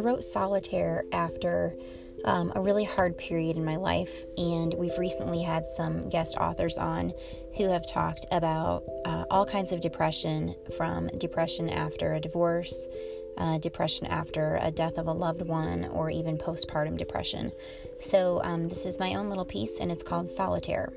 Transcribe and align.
I 0.00 0.02
wrote 0.02 0.24
Solitaire 0.24 1.04
after 1.12 1.76
um, 2.24 2.52
a 2.54 2.60
really 2.62 2.84
hard 2.84 3.18
period 3.18 3.58
in 3.58 3.66
my 3.66 3.76
life, 3.76 4.24
and 4.38 4.72
we've 4.72 4.96
recently 4.96 5.42
had 5.42 5.66
some 5.66 6.08
guest 6.08 6.38
authors 6.38 6.78
on 6.78 7.12
who 7.58 7.68
have 7.68 7.86
talked 7.86 8.24
about 8.32 8.82
uh, 9.04 9.26
all 9.30 9.44
kinds 9.44 9.72
of 9.72 9.82
depression 9.82 10.54
from 10.74 11.08
depression 11.18 11.68
after 11.68 12.14
a 12.14 12.20
divorce, 12.20 12.88
uh, 13.36 13.58
depression 13.58 14.06
after 14.06 14.58
a 14.62 14.70
death 14.70 14.96
of 14.96 15.06
a 15.06 15.12
loved 15.12 15.42
one, 15.42 15.84
or 15.84 16.08
even 16.08 16.38
postpartum 16.38 16.96
depression. 16.96 17.52
So, 18.00 18.40
um, 18.42 18.70
this 18.70 18.86
is 18.86 18.98
my 18.98 19.16
own 19.16 19.28
little 19.28 19.44
piece, 19.44 19.80
and 19.80 19.92
it's 19.92 20.02
called 20.02 20.30
Solitaire. 20.30 20.94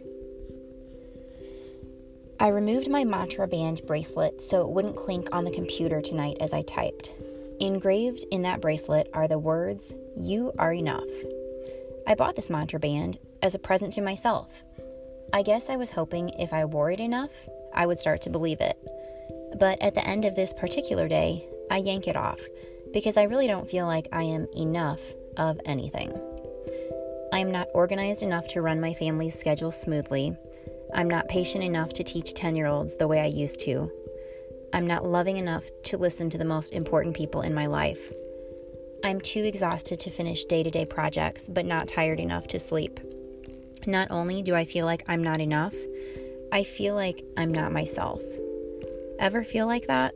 I 2.39 2.47
removed 2.47 2.89
my 2.89 3.03
mantra 3.03 3.49
band 3.49 3.81
bracelet 3.85 4.41
so 4.41 4.61
it 4.61 4.69
wouldn't 4.69 4.95
clink 4.95 5.27
on 5.33 5.43
the 5.43 5.51
computer 5.51 5.99
tonight 5.99 6.37
as 6.39 6.53
I 6.53 6.61
typed. 6.61 7.11
Engraved 7.59 8.25
in 8.31 8.41
that 8.41 8.61
bracelet 8.61 9.09
are 9.13 9.27
the 9.27 9.39
words, 9.39 9.93
You 10.17 10.51
are 10.57 10.73
enough. 10.73 11.07
I 12.07 12.15
bought 12.15 12.35
this 12.35 12.49
mantra 12.49 12.79
band 12.79 13.19
as 13.41 13.55
a 13.55 13.59
present 13.59 13.93
to 13.93 14.01
myself. 14.01 14.63
I 15.31 15.41
guess 15.41 15.69
I 15.69 15.75
was 15.75 15.91
hoping 15.91 16.29
if 16.29 16.53
I 16.53 16.65
wore 16.65 16.91
it 16.91 16.99
enough, 16.99 17.31
I 17.73 17.85
would 17.85 17.99
start 17.99 18.21
to 18.23 18.29
believe 18.29 18.61
it. 18.61 18.77
But 19.59 19.81
at 19.81 19.93
the 19.93 20.05
end 20.05 20.25
of 20.25 20.35
this 20.35 20.53
particular 20.53 21.07
day, 21.07 21.47
I 21.71 21.77
yank 21.77 22.07
it 22.07 22.15
off 22.15 22.39
because 22.93 23.17
I 23.17 23.23
really 23.23 23.47
don't 23.47 23.69
feel 23.69 23.85
like 23.85 24.07
I 24.11 24.23
am 24.23 24.47
enough 24.55 25.01
of 25.37 25.59
anything. 25.65 26.11
I 27.31 27.39
am 27.39 27.51
not 27.51 27.69
organized 27.73 28.23
enough 28.23 28.47
to 28.49 28.61
run 28.61 28.79
my 28.79 28.93
family's 28.93 29.37
schedule 29.37 29.71
smoothly. 29.71 30.35
I'm 30.93 31.09
not 31.09 31.27
patient 31.29 31.63
enough 31.63 31.93
to 31.93 32.03
teach 32.03 32.33
10 32.33 32.55
year 32.55 32.67
olds 32.67 32.95
the 32.95 33.07
way 33.07 33.21
I 33.21 33.25
used 33.25 33.59
to. 33.61 33.91
I'm 34.73 34.87
not 34.87 35.05
loving 35.05 35.37
enough 35.37 35.63
to 35.83 35.97
listen 35.97 36.31
to 36.31 36.37
the 36.39 36.45
most 36.45 36.73
important 36.73 37.15
people 37.15 37.41
in 37.41 37.53
my 37.53 37.67
life. 37.67 38.11
I'm 39.03 39.21
too 39.21 39.43
exhausted 39.43 39.99
to 39.99 40.09
finish 40.09 40.45
day 40.45 40.63
to 40.63 40.71
day 40.71 40.83
projects, 40.83 41.47
but 41.47 41.65
not 41.65 41.87
tired 41.87 42.19
enough 42.19 42.47
to 42.47 42.59
sleep. 42.59 42.99
Not 43.85 44.09
only 44.09 44.41
do 44.41 44.55
I 44.55 44.65
feel 44.65 44.87
like 44.87 45.03
I'm 45.07 45.23
not 45.23 45.41
enough, 45.41 45.75
I 46.51 46.63
feel 46.63 46.95
like 46.95 47.23
I'm 47.37 47.53
not 47.53 47.71
myself. 47.71 48.21
Ever 49.19 49.43
feel 49.43 49.67
like 49.67 49.85
that? 49.87 50.15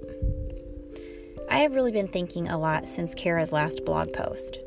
I 1.49 1.59
have 1.59 1.75
really 1.75 1.91
been 1.91 2.07
thinking 2.07 2.47
a 2.47 2.57
lot 2.57 2.89
since 2.89 3.13
Kara's 3.13 3.51
last 3.51 3.85
blog 3.85 4.11
post. 4.11 4.57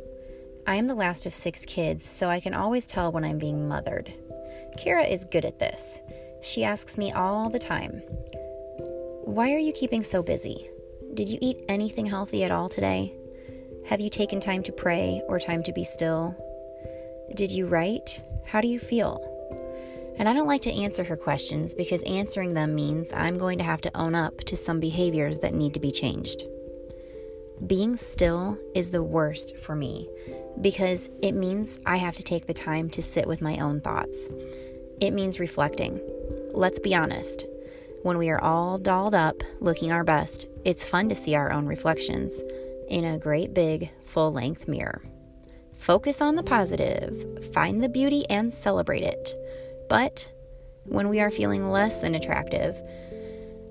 I 0.66 0.76
am 0.76 0.86
the 0.86 0.94
last 0.94 1.26
of 1.26 1.34
six 1.34 1.64
kids, 1.64 2.08
so 2.08 2.28
I 2.28 2.38
can 2.38 2.54
always 2.54 2.86
tell 2.86 3.10
when 3.10 3.24
I'm 3.24 3.38
being 3.38 3.66
mothered. 3.66 4.12
Kara 4.78 5.04
is 5.04 5.24
good 5.24 5.44
at 5.44 5.58
this. 5.58 5.98
She 6.42 6.62
asks 6.62 6.96
me 6.96 7.10
all 7.10 7.50
the 7.50 7.58
time, 7.58 8.02
why 9.30 9.52
are 9.52 9.58
you 9.58 9.72
keeping 9.72 10.02
so 10.02 10.24
busy? 10.24 10.68
Did 11.14 11.28
you 11.28 11.38
eat 11.40 11.62
anything 11.68 12.04
healthy 12.04 12.42
at 12.42 12.50
all 12.50 12.68
today? 12.68 13.14
Have 13.86 14.00
you 14.00 14.10
taken 14.10 14.40
time 14.40 14.60
to 14.64 14.72
pray 14.72 15.22
or 15.28 15.38
time 15.38 15.62
to 15.62 15.72
be 15.72 15.84
still? 15.84 16.34
Did 17.36 17.52
you 17.52 17.66
write? 17.66 18.24
How 18.44 18.60
do 18.60 18.66
you 18.66 18.80
feel? 18.80 19.24
And 20.18 20.28
I 20.28 20.32
don't 20.32 20.48
like 20.48 20.62
to 20.62 20.72
answer 20.72 21.04
her 21.04 21.16
questions 21.16 21.74
because 21.74 22.02
answering 22.02 22.54
them 22.54 22.74
means 22.74 23.12
I'm 23.12 23.38
going 23.38 23.58
to 23.58 23.64
have 23.64 23.80
to 23.82 23.96
own 23.96 24.16
up 24.16 24.38
to 24.38 24.56
some 24.56 24.80
behaviors 24.80 25.38
that 25.38 25.54
need 25.54 25.74
to 25.74 25.80
be 25.80 25.92
changed. 25.92 26.42
Being 27.64 27.96
still 27.96 28.58
is 28.74 28.90
the 28.90 29.04
worst 29.04 29.56
for 29.58 29.76
me 29.76 30.08
because 30.60 31.08
it 31.22 31.32
means 31.32 31.78
I 31.86 31.98
have 31.98 32.16
to 32.16 32.24
take 32.24 32.46
the 32.46 32.52
time 32.52 32.90
to 32.90 33.02
sit 33.02 33.28
with 33.28 33.40
my 33.40 33.58
own 33.58 33.80
thoughts. 33.80 34.28
It 35.00 35.12
means 35.12 35.38
reflecting. 35.38 36.00
Let's 36.52 36.80
be 36.80 36.96
honest. 36.96 37.46
When 38.02 38.16
we 38.16 38.30
are 38.30 38.40
all 38.40 38.78
dolled 38.78 39.14
up, 39.14 39.42
looking 39.60 39.92
our 39.92 40.04
best, 40.04 40.46
it's 40.64 40.86
fun 40.86 41.10
to 41.10 41.14
see 41.14 41.34
our 41.34 41.52
own 41.52 41.66
reflections 41.66 42.32
in 42.88 43.04
a 43.04 43.18
great 43.18 43.52
big 43.52 43.90
full 44.06 44.32
length 44.32 44.66
mirror. 44.66 45.02
Focus 45.74 46.22
on 46.22 46.34
the 46.34 46.42
positive, 46.42 47.52
find 47.52 47.82
the 47.82 47.90
beauty 47.90 48.24
and 48.30 48.54
celebrate 48.54 49.02
it. 49.02 49.34
But 49.90 50.30
when 50.84 51.10
we 51.10 51.20
are 51.20 51.30
feeling 51.30 51.70
less 51.70 52.00
than 52.00 52.14
attractive, 52.14 52.74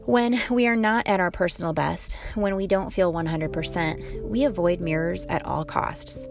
when 0.06 0.40
we 0.52 0.68
are 0.68 0.76
not 0.76 1.08
at 1.08 1.20
our 1.20 1.32
personal 1.32 1.74
best, 1.74 2.16
when 2.36 2.56
we 2.56 2.68
don't 2.68 2.94
feel 2.94 3.12
100%, 3.12 4.22
we 4.22 4.44
avoid 4.44 4.80
mirrors 4.80 5.24
at 5.26 5.44
all 5.44 5.66
costs. 5.66 6.24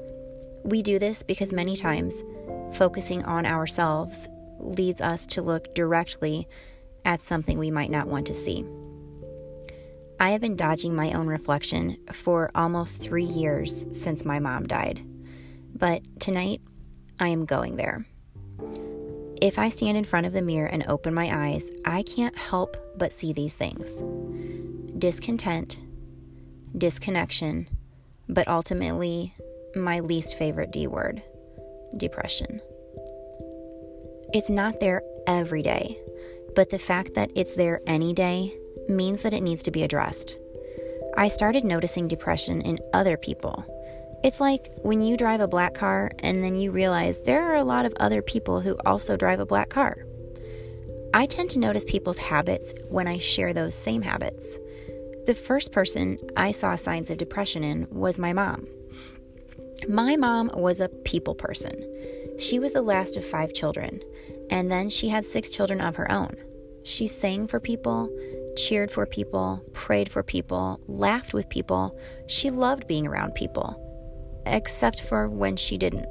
We 0.63 0.83
do 0.83 1.01
this 1.01 1.25
because 1.25 1.53
many 1.53 1.75
times 1.75 2.15
focusing 2.75 3.25
on 3.25 3.45
ourselves 3.45 4.29
leads 4.61 5.01
us 5.01 5.27
to 5.27 5.43
look 5.43 5.75
directly 5.75 6.47
at 7.09 7.23
something 7.23 7.59
we 7.59 7.71
might 7.71 7.91
not 7.91 8.07
want 8.07 8.27
to 8.27 8.35
see. 8.35 8.67
I 10.21 10.31
have 10.31 10.43
been 10.43 10.57
dodging 10.57 10.95
my 10.95 11.13
own 11.13 11.27
reflection 11.27 11.97
for 12.13 12.51
almost 12.55 13.01
three 13.01 13.25
years 13.25 13.87
since 13.93 14.27
my 14.27 14.39
mom 14.39 14.67
died. 14.67 15.03
But 15.75 16.03
tonight, 16.21 16.61
I 17.19 17.29
am 17.29 17.47
going 17.47 17.77
there. 17.77 18.05
If 19.41 19.59
I 19.59 19.71
stand 19.71 19.97
in 19.97 20.05
front 20.05 20.27
of 20.27 20.35
the 20.35 20.43
mirror 20.43 20.67
and 20.67 20.85
open 20.87 21.15
my 21.15 21.49
eyes, 21.49 21.71
I 21.87 22.03
can't 22.03 22.37
help 22.37 22.77
but 22.99 23.13
see 23.13 23.33
these 23.33 23.55
things 23.55 24.03
discontent, 24.99 25.79
disconnection, 26.77 27.69
but 28.29 28.49
ultimately, 28.49 29.33
my 29.75 30.01
least 30.01 30.37
favorite 30.37 30.73
D 30.73 30.87
word 30.87 31.23
depression. 31.97 32.61
It's 34.35 34.51
not 34.51 34.81
there 34.81 35.03
every 35.27 35.63
day, 35.63 35.99
but 36.59 36.71
the 36.71 36.77
fact 36.77 37.15
that 37.15 37.31
it's 37.37 37.55
there 37.55 37.81
any 37.87 38.13
day 38.13 38.53
means 38.89 39.23
that 39.23 39.33
it 39.33 39.45
needs 39.45 39.63
to 39.63 39.71
be 39.71 39.85
addressed. 39.85 40.39
I 41.17 41.29
started 41.29 41.65
noticing 41.65 42.09
depression 42.09 42.63
in 42.63 42.81
other 42.93 43.17
people. 43.17 43.65
It's 44.25 44.41
like 44.41 44.67
when 44.83 45.01
you 45.01 45.17
drive 45.17 45.41
a 45.41 45.47
black 45.47 45.75
car 45.75 46.11
and 46.19 46.43
then 46.43 46.57
you 46.57 46.73
realize 46.73 47.21
there 47.21 47.45
are 47.45 47.55
a 47.55 47.63
lot 47.63 47.87
of 47.87 47.95
other 48.01 48.23
people 48.23 48.61
who 48.61 48.77
also 48.85 49.17
drive 49.17 49.39
a 49.39 49.47
black 49.47 49.69
car. 49.69 50.05
I 51.15 51.27
tend 51.27 51.51
to 51.51 51.61
notice 51.61 51.85
people's 51.85 52.19
habits 52.19 52.75
when 52.89 53.07
I 53.07 53.19
share 53.19 53.53
those 53.53 53.77
same 53.77 54.03
habits. 54.03 54.59
The 55.27 55.35
first 55.35 55.71
person 55.71 56.19
I 56.37 56.51
saw 56.51 56.75
signs 56.75 57.09
of 57.09 57.19
depression 57.19 57.63
in 57.63 57.87
was 57.89 58.19
my 58.19 58.33
mom. 58.33 58.67
My 59.89 60.17
mom 60.17 60.51
was 60.55 60.81
a 60.81 60.89
people 60.89 61.37
person. 61.37 61.85
She 62.41 62.59
was 62.59 62.73
the 62.73 62.83
last 62.83 63.17
of 63.17 63.25
five 63.25 63.55
children, 63.55 64.03
and 64.51 64.73
then 64.73 64.91
she 64.91 65.09
had 65.09 65.25
six 65.25 65.51
children 65.51 65.81
of 65.81 65.95
her 65.95 66.11
own. 66.11 66.35
She 66.89 67.07
sang 67.07 67.49
for 67.49 67.61
people, 67.61 68.09
cheered 68.57 68.91
for 68.91 69.05
people, 69.05 69.63
prayed 69.75 70.11
for 70.11 70.23
people, 70.23 70.81
laughed 70.89 71.35
with 71.35 71.51
people. 71.51 71.95
She 72.29 72.49
loved 72.49 72.87
being 72.87 73.07
around 73.07 73.35
people, 73.35 73.77
except 74.47 75.03
for 75.03 75.29
when 75.29 75.57
she 75.57 75.77
didn't. 75.77 76.09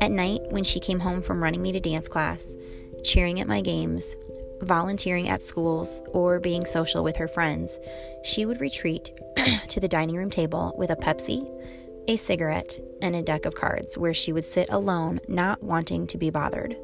At 0.00 0.12
night, 0.12 0.42
when 0.50 0.62
she 0.62 0.78
came 0.78 1.00
home 1.00 1.22
from 1.22 1.42
running 1.42 1.60
me 1.60 1.72
to 1.72 1.80
dance 1.80 2.06
class, 2.06 2.54
cheering 3.02 3.40
at 3.40 3.48
my 3.48 3.60
games, 3.60 4.14
volunteering 4.60 5.28
at 5.28 5.42
schools, 5.42 6.00
or 6.12 6.38
being 6.38 6.64
social 6.64 7.02
with 7.02 7.16
her 7.16 7.26
friends, 7.26 7.80
she 8.22 8.46
would 8.46 8.60
retreat 8.60 9.10
to 9.66 9.80
the 9.80 9.88
dining 9.88 10.14
room 10.14 10.30
table 10.30 10.72
with 10.78 10.90
a 10.90 10.96
Pepsi, 10.96 11.50
a 12.06 12.16
cigarette, 12.16 12.78
and 13.02 13.16
a 13.16 13.22
deck 13.22 13.44
of 13.44 13.56
cards 13.56 13.98
where 13.98 14.14
she 14.14 14.32
would 14.32 14.44
sit 14.44 14.70
alone, 14.70 15.18
not 15.26 15.64
wanting 15.64 16.06
to 16.06 16.16
be 16.16 16.30
bothered. 16.30 16.76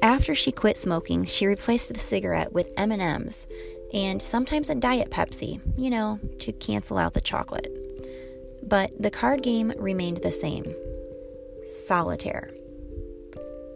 After 0.00 0.34
she 0.34 0.52
quit 0.52 0.78
smoking, 0.78 1.24
she 1.24 1.46
replaced 1.46 1.92
the 1.92 1.98
cigarette 1.98 2.52
with 2.52 2.72
M&Ms 2.76 3.46
and 3.92 4.22
sometimes 4.22 4.70
a 4.70 4.74
diet 4.74 5.10
Pepsi, 5.10 5.60
you 5.76 5.90
know, 5.90 6.18
to 6.40 6.52
cancel 6.52 6.98
out 6.98 7.12
the 7.12 7.20
chocolate. 7.20 7.68
But 8.62 8.90
the 9.00 9.10
card 9.10 9.42
game 9.42 9.72
remained 9.76 10.18
the 10.18 10.32
same. 10.32 10.64
Solitaire. 11.66 12.50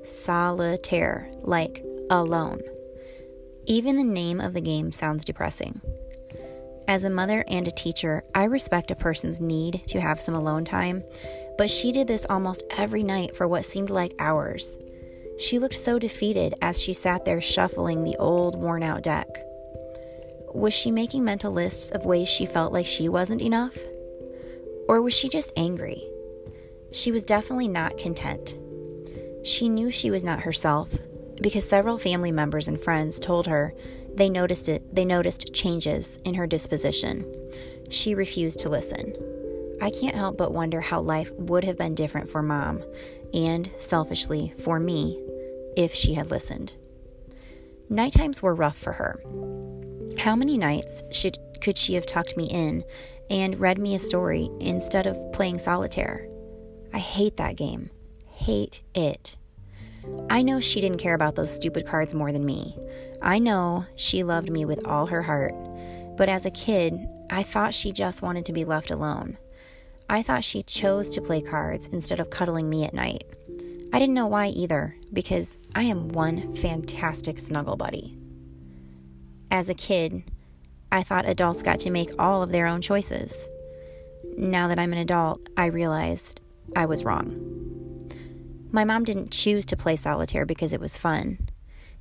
Solitaire, 0.05 1.31
like 1.43 1.85
alone. 2.11 2.61
Even 3.67 3.97
the 3.97 4.05
name 4.05 4.41
of 4.41 4.55
the 4.55 4.61
game 4.61 4.93
sounds 4.93 5.25
depressing. 5.25 5.81
As 6.89 7.03
a 7.03 7.11
mother 7.11 7.45
and 7.49 7.67
a 7.67 7.73
teacher, 7.73 8.23
I 8.33 8.45
respect 8.45 8.93
a 8.93 8.97
person's 8.97 9.41
need 9.41 9.83
to 9.89 10.01
have 10.01 10.21
some 10.21 10.37
alone 10.37 10.65
time, 10.65 11.03
but 11.59 11.69
she 11.69 11.91
did 11.91 12.07
this 12.07 12.25
almost 12.31 12.63
every 12.71 13.03
night 13.03 13.37
for 13.37 13.49
what 13.49 13.65
seemed 13.65 13.91
like 13.91 14.15
hours. 14.21 14.79
She 15.39 15.59
looked 15.59 15.75
so 15.75 15.99
defeated 15.99 16.55
as 16.63 16.81
she 16.81 16.93
sat 16.93 17.25
there 17.25 17.41
shuffling 17.41 18.05
the 18.05 18.17
old, 18.17 18.57
worn 18.57 18.83
out 18.83 19.03
deck. 19.03 19.29
Was 20.55 20.73
she 20.73 20.91
making 20.91 21.25
mental 21.25 21.53
lists 21.53 21.91
of 21.91 22.07
ways 22.07 22.29
she 22.29 22.47
felt 22.47 22.73
like 22.73 22.87
she 22.87 23.09
wasn't 23.09 23.43
enough? 23.43 23.77
Or 24.89 25.03
was 25.03 25.13
she 25.13 25.29
just 25.29 25.53
angry? 25.57 26.03
She 26.93 27.13
was 27.13 27.25
definitely 27.25 27.69
not 27.69 27.99
content. 27.99 28.57
She 29.45 29.69
knew 29.69 29.91
she 29.91 30.11
was 30.11 30.25
not 30.25 30.41
herself 30.41 30.91
because 31.43 31.69
several 31.69 31.99
family 31.99 32.33
members 32.33 32.69
and 32.69 32.81
friends 32.81 33.21
told 33.21 33.47
her 33.47 33.75
they 34.15 34.31
noticed 34.31 34.71
it 34.71 34.95
they 34.95 35.05
noticed 35.05 35.53
changes 35.53 36.19
in 36.25 36.35
her 36.35 36.47
disposition. 36.47 37.31
She 37.91 38.15
refused 38.15 38.61
to 38.61 38.71
listen. 38.71 39.15
I 39.83 39.91
can't 39.91 40.17
help 40.17 40.39
but 40.39 40.53
wonder 40.55 40.81
how 40.81 41.03
life 41.03 41.31
would 41.33 41.65
have 41.65 41.77
been 41.77 41.95
different 41.95 42.31
for 42.31 42.43
mom 42.43 42.83
and 43.35 43.71
selfishly 43.79 44.55
for 44.59 44.81
me 44.81 45.23
if 45.77 45.95
she 45.95 46.15
had 46.15 46.31
listened. 46.31 46.77
Night 47.89 48.13
times 48.13 48.43
were 48.43 48.55
rough 48.55 48.77
for 48.77 48.93
her. 48.95 49.21
How 50.19 50.35
many 50.35 50.59
nights 50.59 51.03
should, 51.13 51.39
could 51.61 51.79
she 51.79 51.95
have 51.95 52.07
tucked 52.07 52.37
me 52.37 52.47
in 52.47 52.85
and 53.31 53.59
read 53.59 53.79
me 53.79 53.95
a 53.95 53.99
story 53.99 54.51
instead 54.61 55.07
of 55.07 55.19
playing 55.33 55.59
solitaire. 55.59 56.29
I 56.93 56.99
hate 56.99 57.37
that 57.37 57.57
game. 57.57 57.91
Hate 58.31 58.83
it. 58.95 59.37
I 60.31 60.43
know 60.43 60.61
she 60.61 60.81
didn't 60.81 60.99
care 60.99 61.15
about 61.15 61.35
those 61.35 61.55
stupid 61.55 61.87
cards 61.87 62.15
more 62.15 62.31
than 62.31 62.45
me. 62.45 62.77
I 63.21 63.39
know 63.39 63.87
she 63.97 64.23
loved 64.23 64.51
me 64.51 64.65
with 64.65 64.87
all 64.87 65.07
her 65.07 65.23
heart. 65.23 65.55
But 66.17 66.29
as 66.29 66.47
a 66.47 66.51
kid, 66.51 67.07
I 67.29 67.43
thought 67.43 67.75
she 67.75 67.93
just 67.93 68.23
wanted 68.23 68.45
to 68.47 68.53
be 68.53 68.65
left 68.65 68.91
alone. 68.91 69.37
I 70.09 70.23
thought 70.23 70.45
she 70.45 70.63
chose 70.63 71.11
to 71.11 71.21
play 71.21 71.43
cards 71.43 71.89
instead 71.89 72.21
of 72.21 72.31
cuddling 72.31 72.71
me 72.71 72.85
at 72.85 72.95
night. 72.95 73.25
I 73.93 73.99
didn't 73.99 74.15
know 74.15 74.27
why 74.27 74.49
either, 74.49 74.97
because 75.13 75.59
I 75.75 75.85
am 75.85 76.09
one 76.09 76.55
fantastic 76.55 77.39
snuggle 77.39 77.77
buddy. 77.77 78.19
As 79.51 79.69
a 79.69 79.75
kid, 79.75 80.25
I 80.91 81.03
thought 81.03 81.29
adults 81.29 81.63
got 81.63 81.79
to 81.81 81.91
make 81.91 82.11
all 82.19 82.43
of 82.43 82.53
their 82.53 82.67
own 82.67 82.81
choices. 82.81 83.49
Now 84.37 84.69
that 84.69 84.79
I'm 84.79 84.93
an 84.93 84.99
adult, 84.99 85.49
I 85.57 85.67
realized 85.67 86.41
I 86.75 86.87
was 86.87 87.05
wrong. 87.05 88.13
My 88.71 88.85
mom 88.85 89.05
didn't 89.05 89.31
choose 89.31 89.65
to 89.67 89.77
play 89.77 89.97
solitaire 89.97 90.45
because 90.45 90.73
it 90.73 90.81
was 90.81 90.99
fun. 90.99 91.49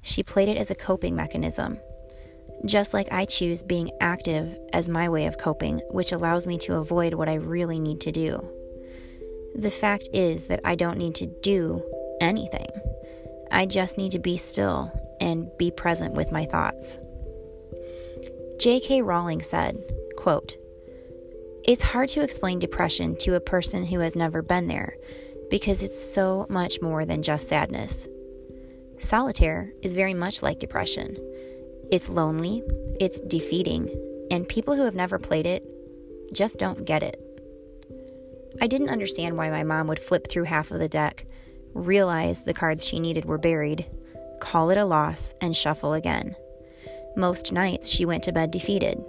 She 0.01 0.23
played 0.23 0.49
it 0.49 0.57
as 0.57 0.71
a 0.71 0.75
coping 0.75 1.15
mechanism. 1.15 1.79
Just 2.65 2.93
like 2.93 3.11
I 3.11 3.25
choose 3.25 3.63
being 3.63 3.91
active 4.01 4.57
as 4.73 4.89
my 4.89 5.07
way 5.07 5.27
of 5.27 5.37
coping, 5.37 5.79
which 5.91 6.11
allows 6.11 6.47
me 6.47 6.57
to 6.59 6.75
avoid 6.75 7.13
what 7.13 7.29
I 7.29 7.35
really 7.35 7.79
need 7.79 8.01
to 8.01 8.11
do. 8.11 8.49
The 9.55 9.71
fact 9.71 10.09
is 10.11 10.47
that 10.47 10.59
I 10.65 10.75
don't 10.75 10.97
need 10.97 11.15
to 11.15 11.27
do 11.27 11.81
anything. 12.19 12.67
I 13.51 13.65
just 13.65 13.97
need 13.97 14.11
to 14.11 14.19
be 14.19 14.35
still 14.35 14.91
and 15.21 15.49
be 15.57 15.71
present 15.71 16.13
with 16.13 16.31
my 16.31 16.45
thoughts. 16.45 16.99
J.K. 18.59 19.01
Rowling 19.01 19.41
said, 19.41 19.81
quote, 20.17 20.57
It's 21.63 21.83
hard 21.83 22.09
to 22.09 22.21
explain 22.21 22.59
depression 22.59 23.15
to 23.19 23.35
a 23.35 23.39
person 23.39 23.85
who 23.85 23.99
has 23.99 24.15
never 24.15 24.41
been 24.41 24.67
there 24.67 24.97
because 25.49 25.83
it's 25.83 26.01
so 26.01 26.45
much 26.49 26.81
more 26.81 27.05
than 27.05 27.23
just 27.23 27.47
sadness. 27.47 28.09
Solitaire 28.97 29.71
is 29.81 29.95
very 29.95 30.13
much 30.13 30.41
like 30.41 30.59
depression. 30.59 31.15
It's 31.91 32.09
lonely, 32.09 32.61
it's 32.99 33.21
defeating, 33.21 33.89
and 34.31 34.47
people 34.47 34.75
who 34.75 34.83
have 34.83 34.95
never 34.95 35.17
played 35.17 35.45
it 35.45 35.63
just 36.33 36.57
don't 36.57 36.83
get 36.85 37.03
it. 37.03 37.24
I 38.61 38.67
didn't 38.67 38.89
understand 38.89 39.37
why 39.37 39.49
my 39.49 39.63
mom 39.63 39.87
would 39.87 39.99
flip 39.99 40.27
through 40.27 40.43
half 40.43 40.71
of 40.71 40.79
the 40.79 40.87
deck, 40.87 41.25
realize 41.73 42.43
the 42.43 42.53
cards 42.53 42.85
she 42.85 42.99
needed 42.99 43.25
were 43.25 43.37
buried, 43.37 43.85
call 44.39 44.69
it 44.69 44.77
a 44.77 44.85
loss, 44.85 45.33
and 45.41 45.55
shuffle 45.55 45.93
again. 45.93 46.35
Most 47.17 47.51
nights 47.51 47.89
she 47.89 48.05
went 48.05 48.23
to 48.23 48.31
bed 48.31 48.51
defeated. 48.51 49.03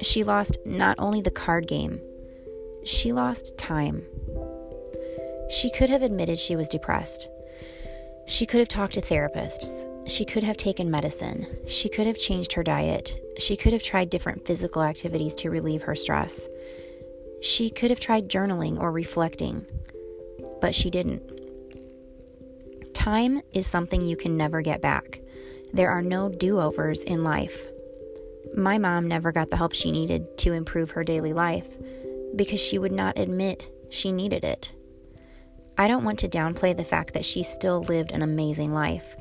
She 0.00 0.24
lost 0.24 0.58
not 0.64 0.96
only 0.98 1.20
the 1.20 1.30
card 1.30 1.68
game, 1.68 2.00
she 2.84 3.12
lost 3.12 3.56
time. 3.56 4.04
She 5.48 5.70
could 5.70 5.90
have 5.90 6.02
admitted 6.02 6.38
she 6.38 6.56
was 6.56 6.68
depressed. 6.68 7.28
She 8.26 8.46
could 8.46 8.58
have 8.58 8.68
talked 8.68 8.94
to 8.94 9.00
therapists. 9.00 9.86
She 10.08 10.24
could 10.24 10.42
have 10.42 10.56
taken 10.56 10.90
medicine. 10.90 11.46
She 11.66 11.88
could 11.88 12.06
have 12.06 12.18
changed 12.18 12.52
her 12.54 12.62
diet. 12.62 13.16
She 13.38 13.56
could 13.56 13.72
have 13.72 13.82
tried 13.82 14.10
different 14.10 14.46
physical 14.46 14.82
activities 14.82 15.34
to 15.36 15.50
relieve 15.50 15.82
her 15.82 15.94
stress. 15.94 16.48
She 17.42 17.70
could 17.70 17.90
have 17.90 17.98
tried 17.98 18.28
journaling 18.28 18.78
or 18.78 18.92
reflecting, 18.92 19.66
but 20.60 20.76
she 20.76 20.90
didn't. 20.90 21.22
Time 22.94 23.42
is 23.52 23.66
something 23.66 24.00
you 24.00 24.16
can 24.16 24.36
never 24.36 24.62
get 24.62 24.80
back. 24.80 25.20
There 25.72 25.90
are 25.90 26.02
no 26.02 26.28
do 26.28 26.60
overs 26.60 27.02
in 27.02 27.24
life. 27.24 27.66
My 28.54 28.78
mom 28.78 29.08
never 29.08 29.32
got 29.32 29.50
the 29.50 29.56
help 29.56 29.74
she 29.74 29.90
needed 29.90 30.38
to 30.38 30.52
improve 30.52 30.92
her 30.92 31.02
daily 31.02 31.32
life 31.32 31.66
because 32.36 32.60
she 32.60 32.78
would 32.78 32.92
not 32.92 33.18
admit 33.18 33.68
she 33.90 34.12
needed 34.12 34.44
it. 34.44 34.72
I 35.76 35.88
don't 35.88 36.04
want 36.04 36.20
to 36.20 36.28
downplay 36.28 36.76
the 36.76 36.84
fact 36.84 37.12
that 37.14 37.24
she 37.24 37.42
still 37.42 37.82
lived 37.82 38.12
an 38.12 38.22
amazing 38.22 38.72
life, 38.72 39.16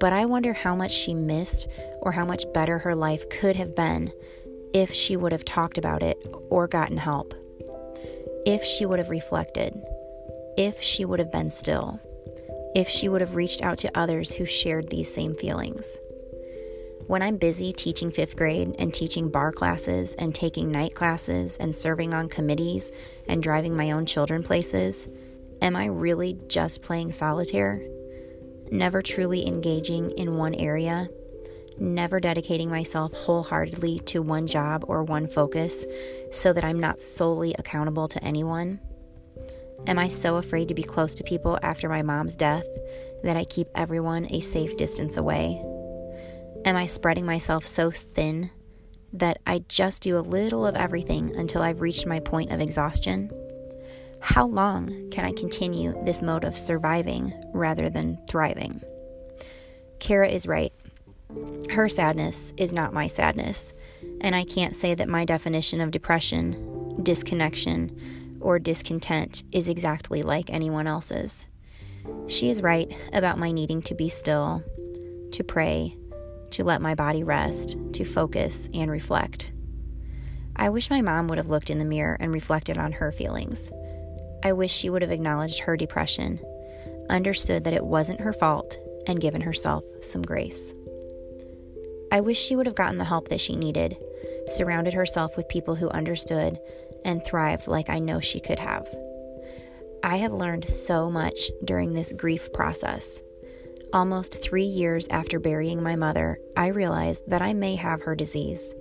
but 0.00 0.14
I 0.14 0.24
wonder 0.24 0.54
how 0.54 0.74
much 0.74 0.92
she 0.92 1.12
missed 1.14 1.68
or 2.00 2.12
how 2.12 2.24
much 2.24 2.50
better 2.54 2.78
her 2.78 2.94
life 2.94 3.28
could 3.28 3.56
have 3.56 3.74
been 3.76 4.12
if 4.72 4.94
she 4.94 5.14
would 5.14 5.32
have 5.32 5.44
talked 5.44 5.76
about 5.76 6.02
it 6.02 6.16
or 6.48 6.68
gotten 6.68 6.96
help. 6.96 7.34
If 8.46 8.64
she 8.64 8.86
would 8.86 8.98
have 8.98 9.10
reflected. 9.10 9.84
If 10.56 10.80
she 10.80 11.04
would 11.04 11.18
have 11.18 11.32
been 11.32 11.50
still 11.50 12.00
if 12.76 12.90
she 12.90 13.08
would 13.08 13.22
have 13.22 13.36
reached 13.36 13.62
out 13.62 13.78
to 13.78 13.98
others 13.98 14.34
who 14.34 14.44
shared 14.44 14.90
these 14.90 15.12
same 15.12 15.32
feelings. 15.32 15.96
When 17.06 17.22
I'm 17.22 17.38
busy 17.38 17.72
teaching 17.72 18.10
fifth 18.10 18.36
grade 18.36 18.76
and 18.78 18.92
teaching 18.92 19.30
barre 19.30 19.50
classes 19.50 20.14
and 20.18 20.34
taking 20.34 20.70
night 20.70 20.94
classes 20.94 21.56
and 21.56 21.74
serving 21.74 22.12
on 22.12 22.28
committees 22.28 22.92
and 23.28 23.42
driving 23.42 23.74
my 23.74 23.92
own 23.92 24.04
children 24.04 24.42
places, 24.42 25.08
am 25.62 25.74
I 25.74 25.86
really 25.86 26.38
just 26.48 26.82
playing 26.82 27.12
solitaire? 27.12 27.80
Never 28.70 29.00
truly 29.00 29.46
engaging 29.46 30.10
in 30.10 30.36
one 30.36 30.54
area? 30.54 31.08
Never 31.78 32.20
dedicating 32.20 32.70
myself 32.70 33.12
wholeheartedly 33.12 33.98
to 34.06 34.22
one 34.22 34.46
job 34.46 34.84
or 34.88 35.04
one 35.04 35.26
focus 35.26 35.84
so 36.32 36.52
that 36.52 36.64
I'm 36.64 36.80
not 36.80 37.00
solely 37.00 37.54
accountable 37.58 38.08
to 38.08 38.24
anyone? 38.24 38.80
Am 39.86 39.98
I 39.98 40.08
so 40.08 40.36
afraid 40.36 40.68
to 40.68 40.74
be 40.74 40.82
close 40.82 41.14
to 41.16 41.24
people 41.24 41.58
after 41.62 41.88
my 41.88 42.02
mom's 42.02 42.34
death 42.34 42.66
that 43.22 43.36
I 43.36 43.44
keep 43.44 43.68
everyone 43.74 44.26
a 44.30 44.40
safe 44.40 44.76
distance 44.76 45.16
away? 45.16 45.62
Am 46.64 46.76
I 46.76 46.86
spreading 46.86 47.26
myself 47.26 47.64
so 47.64 47.90
thin 47.90 48.50
that 49.12 49.38
I 49.46 49.60
just 49.68 50.02
do 50.02 50.18
a 50.18 50.20
little 50.20 50.66
of 50.66 50.76
everything 50.76 51.36
until 51.36 51.62
I've 51.62 51.80
reached 51.80 52.06
my 52.06 52.20
point 52.20 52.52
of 52.52 52.60
exhaustion? 52.60 53.30
How 54.20 54.46
long 54.46 55.10
can 55.10 55.24
I 55.24 55.32
continue 55.32 55.94
this 56.04 56.22
mode 56.22 56.42
of 56.42 56.56
surviving 56.56 57.32
rather 57.52 57.88
than 57.90 58.18
thriving? 58.26 58.80
Kara 60.00 60.28
is 60.28 60.46
right. 60.46 60.72
Her 61.70 61.88
sadness 61.88 62.54
is 62.56 62.72
not 62.72 62.94
my 62.94 63.06
sadness, 63.06 63.72
and 64.20 64.34
I 64.34 64.44
can't 64.44 64.76
say 64.76 64.94
that 64.94 65.08
my 65.08 65.24
definition 65.24 65.80
of 65.80 65.90
depression, 65.90 67.02
disconnection, 67.02 68.38
or 68.40 68.58
discontent 68.58 69.42
is 69.52 69.68
exactly 69.68 70.22
like 70.22 70.50
anyone 70.50 70.86
else's. 70.86 71.46
She 72.28 72.50
is 72.50 72.62
right 72.62 72.96
about 73.12 73.38
my 73.38 73.50
needing 73.50 73.82
to 73.82 73.94
be 73.94 74.08
still, 74.08 74.62
to 75.32 75.44
pray, 75.44 75.96
to 76.50 76.64
let 76.64 76.80
my 76.80 76.94
body 76.94 77.24
rest, 77.24 77.76
to 77.94 78.04
focus 78.04 78.70
and 78.72 78.90
reflect. 78.90 79.52
I 80.54 80.70
wish 80.70 80.88
my 80.88 81.02
mom 81.02 81.28
would 81.28 81.38
have 81.38 81.50
looked 81.50 81.70
in 81.70 81.78
the 81.78 81.84
mirror 81.84 82.16
and 82.18 82.32
reflected 82.32 82.78
on 82.78 82.92
her 82.92 83.12
feelings. 83.12 83.70
I 84.44 84.52
wish 84.52 84.72
she 84.72 84.88
would 84.88 85.02
have 85.02 85.10
acknowledged 85.10 85.60
her 85.60 85.76
depression, 85.76 86.40
understood 87.10 87.64
that 87.64 87.74
it 87.74 87.84
wasn't 87.84 88.20
her 88.20 88.32
fault, 88.32 88.78
and 89.06 89.20
given 89.20 89.40
herself 89.40 89.84
some 90.00 90.22
grace. 90.22 90.74
I 92.16 92.20
wish 92.20 92.40
she 92.40 92.56
would 92.56 92.64
have 92.64 92.74
gotten 92.74 92.96
the 92.96 93.04
help 93.04 93.28
that 93.28 93.42
she 93.42 93.54
needed, 93.56 93.94
surrounded 94.46 94.94
herself 94.94 95.36
with 95.36 95.50
people 95.50 95.74
who 95.74 95.90
understood, 95.90 96.58
and 97.04 97.22
thrived 97.22 97.68
like 97.68 97.90
I 97.90 97.98
know 97.98 98.20
she 98.20 98.40
could 98.40 98.58
have. 98.58 98.88
I 100.02 100.16
have 100.16 100.32
learned 100.32 100.66
so 100.66 101.10
much 101.10 101.50
during 101.62 101.92
this 101.92 102.14
grief 102.14 102.54
process. 102.54 103.20
Almost 103.92 104.42
three 104.42 104.64
years 104.64 105.06
after 105.08 105.38
burying 105.38 105.82
my 105.82 105.94
mother, 105.94 106.38
I 106.56 106.68
realized 106.68 107.20
that 107.28 107.42
I 107.42 107.52
may 107.52 107.74
have 107.74 108.00
her 108.00 108.14
disease, 108.14 108.74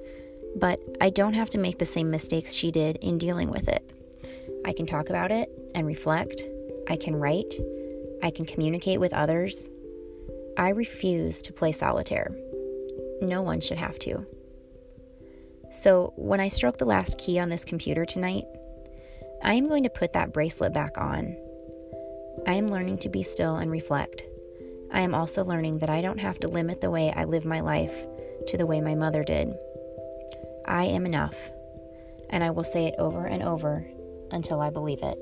but 0.56 0.80
I 1.02 1.10
don't 1.10 1.34
have 1.34 1.50
to 1.50 1.58
make 1.58 1.78
the 1.78 1.86
same 1.86 2.10
mistakes 2.10 2.54
she 2.54 2.72
did 2.72 2.96
in 3.02 3.18
dealing 3.18 3.52
with 3.52 3.68
it. 3.68 3.84
I 4.64 4.72
can 4.72 4.86
talk 4.86 5.10
about 5.10 5.32
it 5.32 5.50
and 5.76 5.86
reflect. 5.86 6.42
I 6.88 6.96
can 6.96 7.18
write. 7.18 7.54
I 8.24 8.32
can 8.32 8.46
communicate 8.46 9.02
with 9.02 9.14
others. 9.14 9.70
I 10.58 10.70
refuse 10.70 11.42
to 11.42 11.52
play 11.52 11.74
solitaire. 11.74 12.34
No 13.22 13.42
one 13.42 13.62
should 13.62 13.78
have 13.78 14.00
to. 14.00 14.26
So, 15.72 16.14
when 16.16 16.40
I 16.40 16.48
stroke 16.48 16.78
the 16.78 16.86
last 16.86 17.18
key 17.18 17.40
on 17.40 17.50
this 17.50 17.66
computer 17.66 18.06
tonight, 18.06 18.46
I 19.44 19.54
am 19.54 19.68
going 19.68 19.84
to 19.84 19.90
put 19.90 20.14
that 20.14 20.34
bracelet 20.34 20.74
back 20.74 20.98
on. 20.98 21.36
I 22.48 22.54
am 22.54 22.68
learning 22.68 23.00
to 23.00 23.10
be 23.10 23.24
still 23.24 23.58
and 23.58 23.72
reflect. 23.72 24.24
I 24.92 25.02
am 25.02 25.16
also 25.16 25.44
learning 25.44 25.80
that 25.80 25.90
I 25.90 26.02
don't 26.02 26.20
have 26.20 26.40
to 26.40 26.48
limit 26.48 26.82
the 26.82 26.92
way 26.92 27.12
I 27.16 27.26
live 27.26 27.46
my 27.46 27.60
life 27.60 28.08
to 28.48 28.58
the 28.58 28.66
way 28.66 28.80
my 28.80 28.96
mother 28.96 29.24
did. 29.24 29.54
I 30.66 30.86
am 30.86 31.06
enough, 31.06 31.52
and 32.30 32.44
I 32.44 32.52
will 32.52 32.64
say 32.64 32.86
it 32.88 32.96
over 32.98 33.26
and 33.26 33.44
over 33.44 33.86
until 34.32 34.62
I 34.62 34.70
believe 34.70 35.00
it. 35.02 35.18